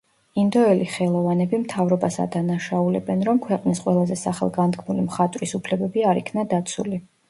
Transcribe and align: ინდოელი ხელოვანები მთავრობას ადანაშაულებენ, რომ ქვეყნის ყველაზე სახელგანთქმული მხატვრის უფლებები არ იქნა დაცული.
ინდოელი 0.43 0.87
ხელოვანები 0.93 1.59
მთავრობას 1.65 2.17
ადანაშაულებენ, 2.25 3.23
რომ 3.31 3.45
ქვეყნის 3.47 3.85
ყველაზე 3.87 4.21
სახელგანთქმული 4.25 5.09
მხატვრის 5.09 5.59
უფლებები 5.63 6.13
არ 6.13 6.27
იქნა 6.29 6.53
დაცული. 6.57 7.07